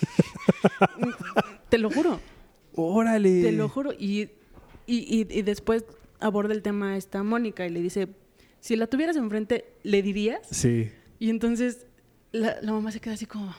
[1.69, 2.19] te lo juro.
[2.75, 3.43] Órale.
[3.43, 3.91] Te lo juro.
[3.93, 4.29] Y,
[4.87, 5.85] y, y, y después
[6.19, 8.07] aborda el tema esta Mónica y le dice,
[8.63, 10.39] si la tuvieras enfrente, ¿le dirías?
[10.49, 10.89] Sí.
[11.19, 11.85] Y entonces
[12.31, 13.53] la, la mamá se queda así como,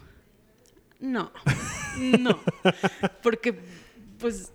[0.98, 1.30] no,
[2.18, 2.40] no.
[3.22, 3.54] Porque,
[4.18, 4.54] pues,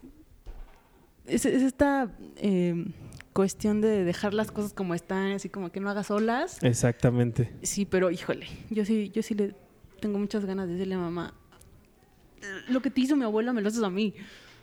[1.27, 2.83] es, es esta eh,
[3.31, 6.57] cuestión de dejar las cosas como están, así como que no hagas olas.
[6.63, 7.53] Exactamente.
[7.61, 9.53] Sí, pero híjole, yo sí, yo sí le
[10.01, 11.35] tengo muchas ganas de decirle a mamá,
[12.69, 14.15] lo que te hizo mi abuela me lo haces a mí.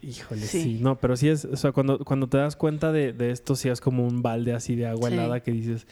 [0.07, 0.63] Híjole, sí.
[0.63, 0.79] Sí.
[0.81, 3.69] No, pero sí es, o sea, cuando, cuando te das cuenta de, de esto, sí
[3.69, 5.15] es como un balde así de agua Sí.
[5.15, 5.87] helada que dices.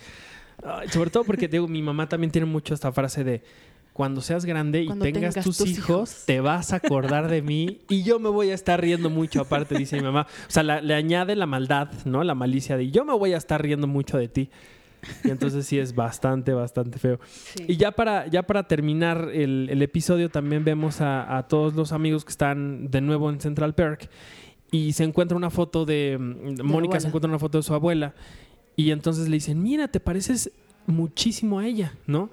[0.62, 3.42] Ay, sobre todo porque digo, mi mamá también tiene mucho esta frase de
[3.92, 5.78] cuando seas grande y tengas, tengas tus, tus hijos,
[6.10, 6.22] hijos".
[6.26, 9.76] te vas a acordar de mí y yo me voy a estar riendo mucho, aparte,
[9.76, 10.26] dice mi mamá.
[10.48, 12.22] O sea, la- le añade la maldad, ¿no?
[12.24, 14.50] La malicia de yo me voy a estar riendo mucho de ti.
[15.24, 17.18] Y entonces sí es bastante, bastante feo.
[17.54, 17.64] Sí.
[17.68, 21.92] Y ya para, ya para terminar el, el episodio, también vemos a, a todos los
[21.92, 24.08] amigos que están de nuevo en Central Park.
[24.70, 26.16] Y se encuentra una foto de.
[26.18, 28.14] mm, Mónica se encuentra una foto de su abuela.
[28.76, 30.50] Y entonces le dicen: Mira, te pareces
[30.86, 32.30] muchísimo a ella, ¿no?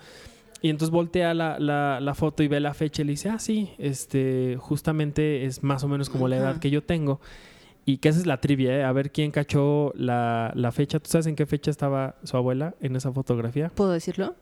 [0.63, 3.37] Y entonces voltea la, la- la foto y ve la fecha y le dice: Ah,
[3.39, 7.19] sí, este, justamente es más o menos como la edad que yo tengo.
[7.85, 8.83] Y que esa es la trivia, ¿eh?
[8.83, 10.99] A ver quién cachó la, la fecha.
[10.99, 13.69] ¿Tú sabes en qué fecha estaba su abuela en esa fotografía?
[13.69, 14.35] ¿Puedo decirlo?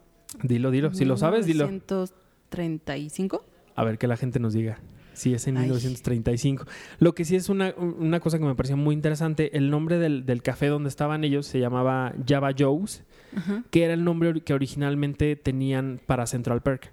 [0.44, 0.94] Dilo, dilo.
[0.94, 1.66] Si lo sabes, dilo.
[1.66, 3.46] 1935.
[3.76, 4.80] A ver que la gente nos diga.
[5.14, 5.64] Si es en Ay.
[5.64, 6.66] 1935.
[7.00, 9.56] Lo que sí es una, una cosa que me pareció muy interesante.
[9.58, 13.04] El nombre del, del café donde estaban ellos se llamaba Java Joe's,
[13.36, 13.64] Ajá.
[13.70, 16.92] que era el nombre que originalmente tenían para Central Park.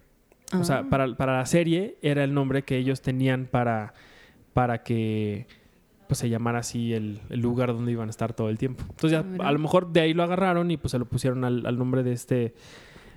[0.59, 0.87] O sea, Ah.
[0.89, 3.95] para, para la serie era el nombre que ellos tenían para,
[4.55, 5.47] para que
[6.07, 8.85] pues, se llamara así el, el lugar donde iban a estar todo el tiempo.
[8.89, 11.67] Entonces ya a lo mejor de ahí lo agarraron y pues se lo pusieron al,
[11.67, 12.55] al nombre de este,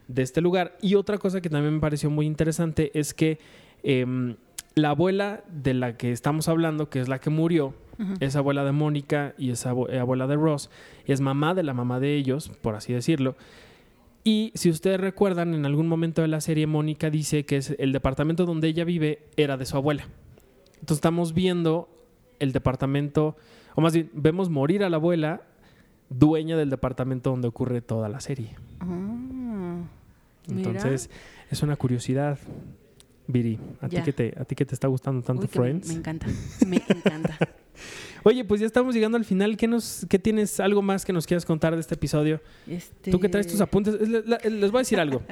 [0.07, 0.77] de este lugar.
[0.81, 3.39] Y otra cosa que también me pareció muy interesante es que
[3.83, 4.35] em,
[4.75, 8.13] la abuela de la que estamos hablando, que es la que murió, Ajá.
[8.21, 10.69] es abuela de Mónica y es abue- eh, abuela de Ross,
[11.05, 13.35] es mamá de la mamá de ellos, por así decirlo.
[14.23, 17.91] Y si ustedes recuerdan, en algún momento de la serie, Mónica dice que es el
[17.93, 20.07] departamento donde ella vive era de su abuela.
[20.73, 21.89] Entonces estamos viendo
[22.39, 23.35] el departamento,
[23.75, 25.41] o más bien, vemos morir a la abuela,
[26.09, 28.55] dueña del departamento donde ocurre toda la serie.
[28.79, 29.81] Ah,
[30.47, 30.69] mira.
[30.71, 31.09] Entonces,
[31.51, 32.39] es una curiosidad.
[33.27, 35.65] Viri, a ti, que te, a ti que te está gustando tanto Uy, que me-
[35.65, 35.87] Friends.
[35.89, 36.25] Me, encanta,
[36.65, 37.37] me encanta.
[38.23, 39.55] Oye, pues ya estamos llegando al final.
[39.55, 42.41] ¿Qué, nos, ¿Qué tienes algo más que nos quieras contar de este episodio?
[42.67, 43.11] Este...
[43.11, 43.93] Tú que traes tus apuntes.
[44.01, 45.21] Es- la- la- Les voy a decir algo.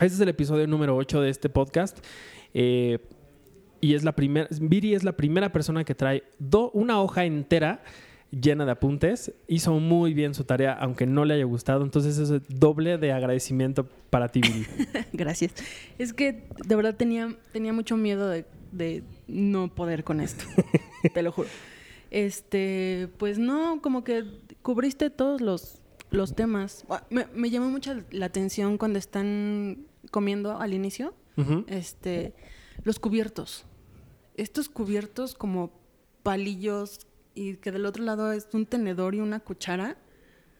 [0.00, 1.98] Este es el episodio número 8 de este podcast.
[2.52, 2.98] Eh,
[3.80, 4.48] y es la primera.
[4.60, 7.82] Viri es la primera persona que trae do- una hoja entera
[8.30, 9.32] llena de apuntes.
[9.46, 11.84] Hizo muy bien su tarea, aunque no le haya gustado.
[11.84, 14.66] Entonces, es doble de agradecimiento para ti, Viri.
[15.12, 15.52] Gracias.
[15.98, 20.44] Es que de verdad tenía, tenía mucho miedo de, de no poder con esto.
[21.14, 21.48] te lo juro.
[22.10, 24.24] Este, pues no, como que
[24.62, 26.84] cubriste todos los, los temas.
[26.88, 29.78] Ah, Me, me llamó mucho la atención cuando están
[30.10, 31.14] comiendo al inicio.
[31.66, 32.32] Este,
[32.86, 33.64] los cubiertos.
[34.36, 35.72] Estos cubiertos como
[36.22, 37.00] palillos
[37.34, 39.96] y que del otro lado es un tenedor y una cuchara.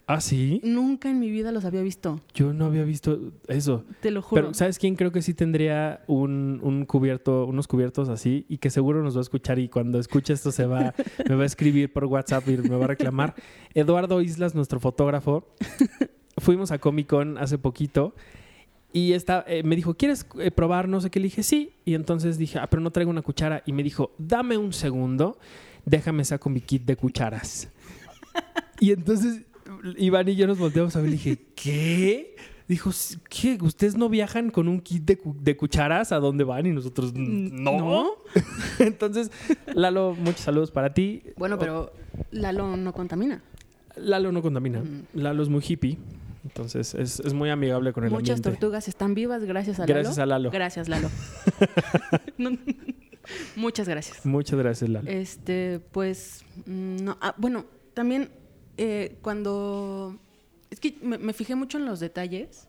[0.09, 0.61] Ah, sí.
[0.65, 2.21] Nunca en mi vida los había visto.
[2.35, 3.85] Yo no había visto eso.
[4.01, 4.43] Te lo juro.
[4.43, 8.71] Pero, ¿sabes quién creo que sí tendría un, un cubierto, unos cubiertos así y que
[8.71, 10.95] seguro nos va a escuchar y cuando escuche esto se va,
[11.29, 13.37] me va a escribir por WhatsApp y me va a reclamar?
[13.73, 15.47] Eduardo Islas, nuestro fotógrafo.
[16.39, 18.15] Fuimos a Comic Con hace poquito
[18.99, 20.89] y está, eh, me dijo, ¿quieres eh, probar?
[20.89, 21.21] No sé qué.
[21.21, 21.73] Le dije, sí.
[21.85, 23.63] Y entonces dije, ah, pero no traigo una cuchara.
[23.67, 25.39] Y me dijo, dame un segundo,
[25.85, 27.69] déjame saco mi kit de cucharas.
[28.81, 29.41] Y entonces
[29.97, 32.37] Iván y yo nos volteamos a ver y dije, ¿qué?
[32.69, 32.91] Dijo,
[33.31, 33.57] ¿qué?
[33.63, 36.67] ¿Ustedes no viajan con un kit de, cu- de cucharas a dónde van?
[36.67, 37.79] Y nosotros, no.
[37.79, 38.11] ¿No?
[38.79, 39.31] Entonces,
[39.75, 41.23] Lalo, muchos saludos para ti.
[41.37, 41.93] Bueno, pero
[42.31, 43.43] Lalo no contamina.
[43.97, 44.83] Lalo no contamina.
[45.15, 45.97] Lalo es muy hippie.
[46.47, 48.51] Entonces, es, es muy amigable con el Muchas ambiente.
[48.51, 49.95] tortugas están vivas gracias a Lalo.
[49.95, 50.51] Gracias a Lalo.
[50.51, 51.11] Gracias, Lalo.
[52.39, 52.51] No-
[53.57, 54.25] Muchas gracias.
[54.25, 55.11] Muchas gracias, Lalo.
[55.11, 57.19] Este, pues, mm, no.
[57.21, 58.31] Ah, bueno, también
[58.77, 60.17] eh, cuando...
[60.71, 62.69] Es que me, me fijé mucho en los detalles.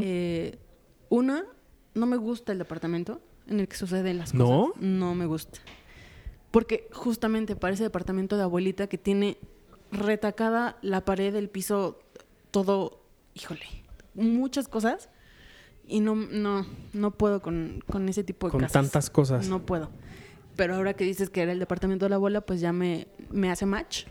[0.00, 0.58] Eh,
[1.10, 1.44] una,
[1.94, 4.68] no me gusta el departamento en el que suceden las ¿No?
[4.68, 4.82] cosas.
[4.82, 5.58] No me gusta.
[6.50, 9.36] Porque justamente parece departamento de abuelita que tiene
[9.92, 11.98] retacada la pared, el piso,
[12.50, 13.02] todo,
[13.34, 13.64] híjole,
[14.14, 15.08] muchas cosas.
[15.88, 18.72] Y no, no, no puedo con, con ese tipo de Con casas.
[18.72, 19.48] tantas cosas.
[19.48, 19.88] No puedo.
[20.56, 23.50] Pero ahora que dices que era el departamento de la abuela, pues ya me, me
[23.50, 24.06] hace match.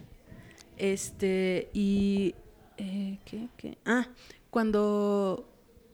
[0.78, 2.34] Este, y.
[2.78, 3.50] eh, ¿Qué?
[3.58, 3.78] ¿Qué?
[3.86, 4.08] Ah,
[4.50, 5.50] cuando.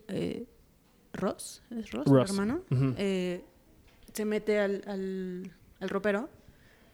[0.08, 0.46] eh,
[1.14, 2.62] Ross, ¿es Ross, Ross, hermano?
[2.98, 3.44] Eh,
[4.14, 5.52] se mete al, al,
[5.82, 6.30] al ropero,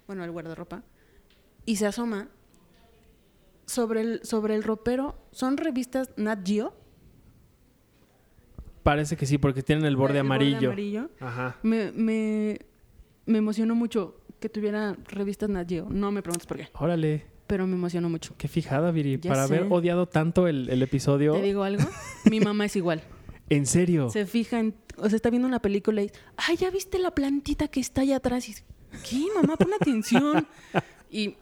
[0.08, 0.82] bueno, al guardarropa,
[1.66, 2.28] y se asoma.
[3.68, 6.74] Sobre el, sobre el ropero, ¿son revistas Nat Geo?
[8.84, 10.70] Parece que sí, porque tienen el borde amarillo.
[10.70, 11.10] amarillo.
[11.20, 11.58] Ajá.
[11.64, 12.60] Me, me,
[13.26, 15.88] me emocionó mucho que tuviera revistas Nat Geo.
[15.90, 18.34] No me preguntes por qué, Órale, pero me emocionó mucho.
[18.38, 19.20] qué fijada, Viri.
[19.20, 19.58] Ya Para sé.
[19.58, 21.34] haber odiado tanto el, el episodio.
[21.34, 21.84] ¿Te digo algo?
[22.32, 23.02] Mi mamá es igual.
[23.50, 24.10] ¿En serio?
[24.10, 24.74] Se fija en...
[24.98, 28.02] O sea, está viendo una película y dice, ay, ¿ya viste la plantita que está
[28.02, 28.46] allá atrás?
[28.48, 28.64] Y dice,
[29.10, 29.58] ¿qué, mamá?
[29.58, 30.48] Pon atención.
[31.10, 31.36] Y...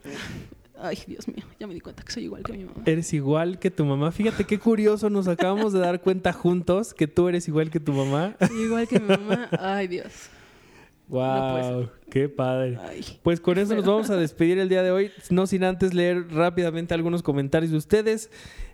[0.77, 2.83] Ay, Dios mío, ya me di cuenta que soy igual que mi mamá.
[2.85, 4.11] Eres igual que tu mamá.
[4.11, 7.93] Fíjate qué curioso, nos acabamos de dar cuenta juntos que tú eres igual que tu
[7.93, 8.35] mamá.
[8.65, 9.49] Igual que mi mamá.
[9.59, 10.11] Ay, Dios.
[11.07, 12.77] Wow, qué padre.
[12.81, 13.03] Ay.
[13.23, 16.27] Pues con eso nos vamos a despedir el día de hoy, no sin antes leer
[16.31, 18.29] rápidamente algunos comentarios de ustedes.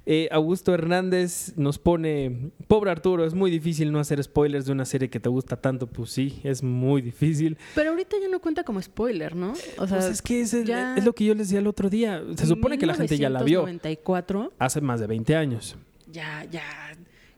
[0.08, 4.86] Eh, Augusto Hernández nos pone, pobre Arturo, es muy difícil no hacer spoilers de una
[4.86, 5.86] serie que te gusta tanto.
[5.88, 7.58] Pues sí, es muy difícil.
[7.76, 9.52] Pero ahorita ya no cuenta como spoiler, ¿no?
[9.78, 11.90] O sea, pues es que es, ya- es lo que yo les decía el otro
[11.90, 12.24] día.
[12.36, 15.76] Se supone que la gente ya la vio 1994, hace más de 20 años.
[16.12, 16.64] ya, ya.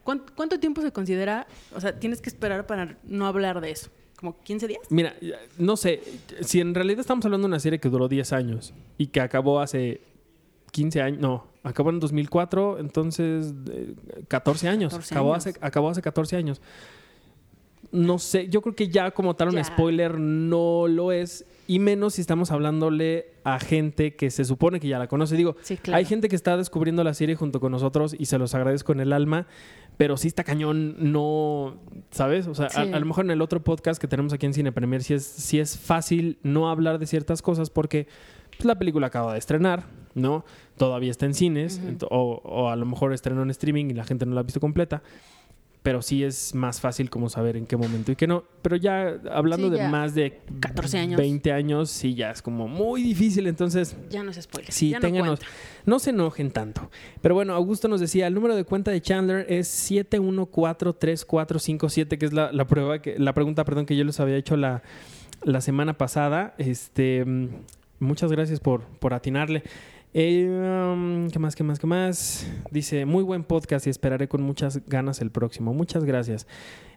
[0.05, 1.47] ¿Cuánto, cuánto tiempo se considera?
[1.75, 3.89] O sea, tienes que esperar para no hablar de eso.
[4.23, 4.79] ¿Como 15 días?
[4.89, 5.13] Mira,
[5.57, 5.99] no sé,
[6.39, 9.59] si en realidad estamos hablando de una serie que duró 10 años y que acabó
[9.59, 9.99] hace
[10.71, 13.95] 15 años, no, acabó en 2004, entonces eh,
[14.29, 14.93] 14 años.
[14.93, 15.47] 14 acabó, años.
[15.47, 16.61] Hace, acabó hace 14 años.
[17.91, 19.65] No sé, yo creo que ya como tal un Ya.
[19.65, 24.87] spoiler no lo es, y menos si estamos hablándole a gente que se supone que
[24.87, 25.35] ya la conoce.
[25.37, 25.97] Digo, Sí, claro.
[25.97, 28.99] hay gente que está descubriendo la serie junto con nosotros y se los agradezco en
[28.99, 29.47] el alma,
[29.97, 31.75] pero sí está cañón, no,
[32.11, 32.47] ¿sabes?
[32.47, 32.91] O sea, a, Sí.
[32.93, 35.23] a lo mejor en el otro podcast que tenemos aquí en Cine Premier sí es,
[35.25, 38.07] sí es fácil no hablar de ciertas cosas porque
[38.57, 40.45] pues, la película acaba de estrenar, ¿no?
[40.77, 44.25] Todavía está en cines, o, o a lo mejor estrenó en streaming y la gente
[44.25, 45.01] no la ha visto completa.
[45.83, 48.45] Pero sí es más fácil como saber en qué momento y qué no.
[48.61, 51.17] Pero ya hablando Sí, de más de 14 años.
[51.17, 53.47] 20 años, sí ya es como muy difícil.
[53.47, 54.71] Entonces, Ya no es spoiler.
[54.71, 55.39] Sí, ya no ténganos.
[55.41, 55.55] cuenta.
[55.85, 56.89] No se enojen tanto.
[57.21, 62.33] Pero bueno, Augusto nos decía, el número de cuenta de Chandler es 7143457, que es
[62.33, 64.83] la, la prueba que, la pregunta, perdón, que yo les había hecho la,
[65.43, 66.55] la semana pasada.
[66.57, 67.49] Este, mm,
[67.99, 69.63] muchas gracias por, por atinarle.
[70.15, 71.55] Eh, um, ¿Qué más?
[71.55, 71.79] ¿Qué más?
[71.79, 72.47] ¿Qué más?
[72.69, 75.73] Dice, muy buen podcast y esperaré con muchas ganas el próximo.
[75.73, 76.45] Muchas gracias.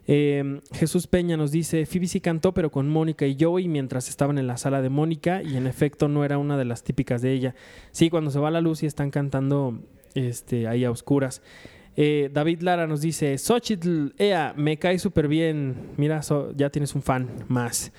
[0.05, 4.37] Eh, Jesús Peña nos dice, Phoebe sí cantó, pero con Mónica y Joey mientras estaban
[4.37, 7.33] en la sala de Mónica y en efecto no era una de las típicas de
[7.33, 7.55] ella.
[7.91, 9.79] Sí, cuando se va la luz y están cantando
[10.13, 11.41] este, ahí a oscuras.
[11.95, 15.75] Eh, David Lara nos dice, Xochitl, ea, me cae súper bien.
[15.97, 16.21] Mira,
[16.55, 17.91] ya tienes un fan más.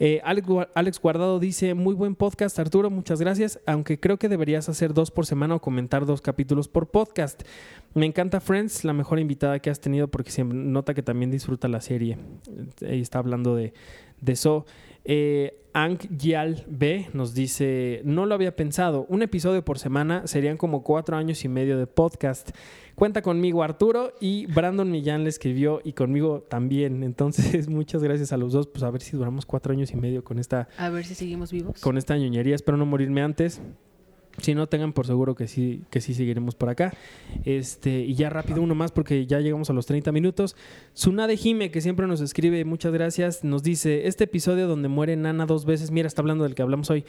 [0.00, 4.28] Eh, Alex, Gua- Alex Guardado dice, muy buen podcast Arturo, muchas gracias, aunque creo que
[4.28, 7.42] deberías hacer dos por semana o comentar dos capítulos por podcast.
[7.94, 11.66] Me encanta Friends, la mejor invitada que has tenido porque se nota que también disfruta
[11.66, 12.16] la serie.
[12.88, 13.72] Ahí está hablando de,
[14.20, 14.66] de eso.
[15.10, 20.56] Eh, Ang Gyal B nos dice, no lo había pensado, un episodio por semana serían
[20.56, 22.50] como cuatro años y medio de podcast.
[22.94, 27.02] Cuenta conmigo Arturo y Brandon Millán le escribió y conmigo también.
[27.04, 28.66] Entonces, muchas gracias a los dos.
[28.66, 31.52] Pues a ver si duramos cuatro años y medio con esta, A ver si seguimos
[31.52, 31.80] vivos.
[31.80, 32.54] con esta ñoñería.
[32.56, 33.62] Espero no morirme antes.
[34.40, 36.92] Si no, tengan por seguro que sí, que sí seguiremos por acá.
[37.44, 40.56] Este, y ya rápido uno más porque ya llegamos a los 30 minutos.
[40.94, 45.46] Sunade Jime, que siempre nos escribe, muchas gracias, nos dice, este episodio donde muere Nana
[45.46, 47.04] dos veces, mira, está hablando del que hablamos hoy,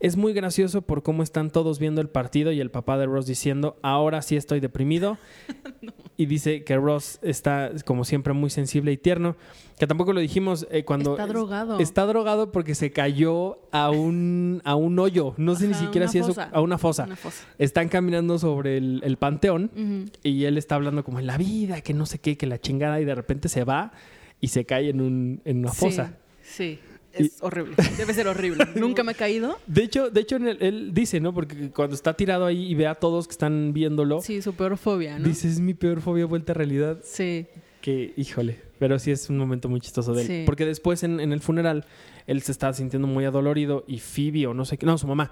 [0.00, 3.26] es muy gracioso por cómo están todos viendo el partido y el papá de Ross
[3.26, 5.18] diciendo, ahora sí estoy deprimido.
[6.16, 9.36] Y dice que Ross está, como siempre, muy sensible y tierno.
[9.78, 11.12] Que tampoco lo dijimos eh, cuando...
[11.12, 11.78] Está drogado.
[11.80, 15.34] Está drogado porque se cayó a un, a un hoyo.
[15.36, 16.48] No sé ni siquiera si fosa.
[16.52, 17.04] a una fosa.
[17.04, 17.44] Una fosa.
[17.58, 21.92] Están caminando sobre el, el panteón y él está hablando como en la vida, que
[21.92, 23.92] no sé qué, que la chingada, y de repente se va
[24.40, 26.14] y se cae en, un, en una fosa.
[26.42, 26.78] Sí, sí.
[27.12, 27.76] Es horrible.
[27.96, 28.64] Debe ser horrible.
[28.74, 29.56] Nunca me he caído.
[29.68, 31.32] De hecho, de hecho el- él dice, ¿no?
[31.32, 34.76] Porque cuando está tirado ahí y ve a todos que están viéndolo, Sí, su peor
[34.76, 35.24] fobia, ¿no?
[35.28, 36.98] dice, es mi peor fobia vuelta a realidad.
[37.04, 37.46] Sí.
[37.84, 40.26] Que, híjole, pero sí es un momento muy chistoso de él.
[40.26, 40.42] Sí.
[40.46, 41.84] Porque después en, en el funeral,
[42.26, 45.30] él se está sintiendo muy adolorido y Phoebe o no sé qué, no, su mamá,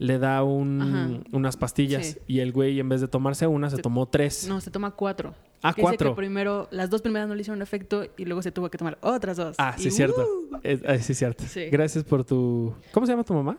[0.00, 2.18] le da un- unas pastillas Sí.
[2.26, 4.48] y el güey en vez de tomarse una, se Se- tomó tres.
[4.48, 5.34] No, se toma cuatro.
[5.62, 6.10] ah, Que dice cuatro.
[6.10, 8.98] que primero, las dos primeras no le hicieron efecto y luego se tuvo que tomar
[9.00, 9.54] otras dos.
[9.58, 10.20] Ah, sí, Y, es cierto.
[10.50, 10.56] ¡uh!
[10.64, 11.44] Eh, ah, sí, es cierto.
[11.46, 11.66] Sí.
[11.70, 12.74] Gracias por tu...
[12.90, 13.56] ¿Cómo se llama tu mamá?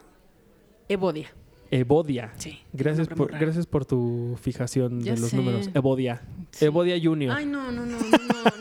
[0.90, 1.30] Evodia.
[1.72, 2.32] Evodia.
[2.38, 2.60] Sí.
[2.74, 5.70] Gracias por, gracias por tu fijación ya de los números.
[5.74, 6.22] Evodia.
[6.52, 6.66] Sí.
[6.66, 7.36] Evodia Junior.
[7.36, 8.10] Ay, no, no, no, no,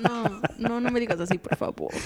[0.03, 1.93] no, no, no me digas así, por favor.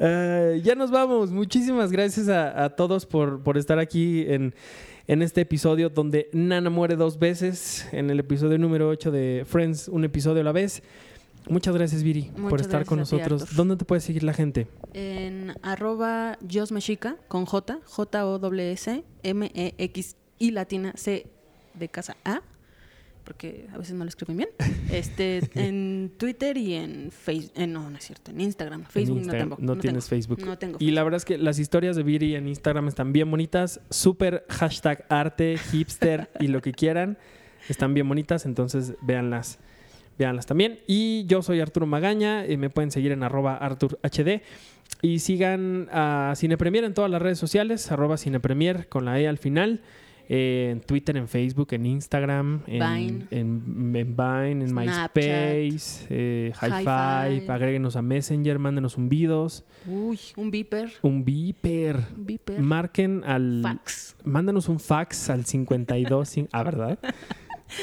[0.00, 1.32] Ah, ya nos vamos.
[1.32, 4.54] Muchísimas gracias a, todos por, por, estar aquí en,
[5.08, 9.88] en, este episodio donde Nana muere dos veces, en el episodio número 8 de Friends,
[9.88, 10.84] un episodio a la vez.
[11.48, 13.56] Muchas gracias, Viri, por estar con nosotros.
[13.56, 14.68] ¿Dónde te puede seguir la gente?
[14.92, 16.38] En arroba
[17.28, 19.02] con J, J-O-S-M-E-X.
[20.16, 21.26] -S y latina C
[21.74, 22.42] de casa A,
[23.24, 24.48] porque a veces no lo escriben bien.
[24.90, 27.52] Este, en Twitter y en Facebook.
[27.68, 28.84] no, no es cierto, en Instagram.
[28.84, 29.48] Facebook En Instagram.
[29.50, 29.66] no tengo.
[29.68, 30.22] No no tienes tengo.
[30.22, 30.46] Facebook.
[30.46, 30.78] No tengo.
[30.80, 33.80] Y la verdad es que las historias de Viri en Instagram están bien bonitas.
[33.90, 37.18] Súper hashtag arte, hipster y lo que quieran.
[37.68, 39.58] Están bien bonitas, entonces véanlas.
[40.18, 40.78] Véanlas también.
[40.86, 42.46] Y yo soy Arturo Magaña.
[42.46, 44.40] y me pueden seguir en arroba ArturHD.
[45.02, 47.92] Y sigan a Cinepremier en todas las redes sociales.
[47.92, 49.82] Arroba Cinepremier con la E al final.
[50.30, 53.26] Eh, en Twitter, en Facebook, en Instagram, en Vine.
[53.30, 55.14] en, en Vine, en Snapchat.
[55.14, 56.52] MySpace, eh.
[56.54, 57.46] Five.
[57.48, 59.64] Agréguenos a Messenger, mándenos un vidos.
[59.86, 60.90] Uy, un beeper.
[61.02, 61.96] Un beeper.
[62.60, 63.60] Marquen al.
[63.62, 64.16] Fax.
[64.24, 66.36] Mándanos un fax al 52.
[66.36, 66.98] cin- ah, ¿verdad?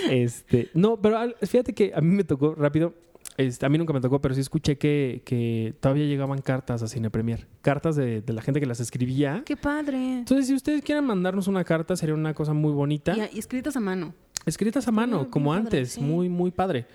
[0.10, 0.70] Este.
[0.74, 2.94] No, pero fíjate que a mí me tocó rápido.
[3.38, 6.88] Este, a mí nunca me tocó, pero sí escuché que, que todavía llegaban cartas a
[6.88, 7.48] Cine Premier.
[7.62, 9.44] Cartas de, de la gente que las escribía.
[9.46, 10.20] ¡Qué padre!
[10.20, 13.14] Entonces, si ustedes quieren mandarnos una carta, sería una cosa muy bonita.
[13.16, 14.14] Y, y escritas a mano.
[14.46, 15.92] Escritas a mano, como padre, antes.
[15.94, 16.02] sí.
[16.02, 16.86] Muy, muy padre.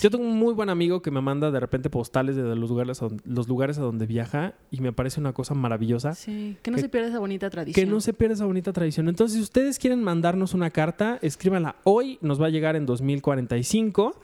[0.00, 3.02] Yo tengo un muy buen amigo que me manda de repente postales de los lugares
[3.02, 6.14] a donde, los lugares a donde viaja y me parece una cosa maravillosa.
[6.14, 7.74] Sí, que no Que- se pierda esa bonita tradición.
[7.86, 9.08] Que no se pierda esa bonita tradición.
[9.08, 12.18] Entonces, si ustedes quieren mandarnos una carta, escríbanla hoy.
[12.20, 14.14] Nos va a llegar en 2045.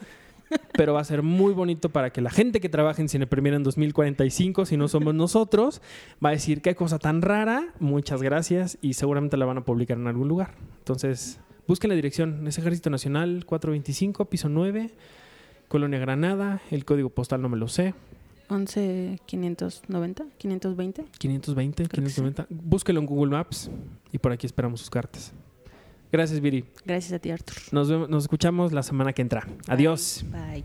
[0.72, 3.54] Pero va a ser muy bonito para que la gente que trabaje en Cine Premier
[3.54, 5.80] en 2045, si no somos nosotros,
[6.24, 7.74] va a decir qué cosa tan rara.
[7.80, 8.78] Muchas gracias.
[8.80, 10.54] Y seguramente la van a publicar en algún lugar.
[10.78, 12.46] Entonces, busquen la dirección.
[12.46, 14.90] Es Ejército Nacional 425, piso 9,
[15.68, 16.60] Colonia Granada.
[16.70, 17.94] El código postal no me lo sé.
[18.48, 21.04] 11 590, 520.
[21.18, 22.20] 520, Creo que sí.
[22.20, 22.46] 590.
[22.50, 23.70] Búsquelo en Google Maps
[24.12, 25.32] y por aquí esperamos sus cartas.
[26.12, 26.64] Gracias, Viri.
[26.84, 27.56] Gracias a ti, Arthur.
[27.72, 29.46] Nos, vemos, nos escuchamos la semana que entra.
[29.68, 30.24] Adiós.
[30.30, 30.64] Bye.